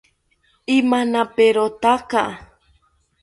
[0.77, 2.23] Imanaperotaka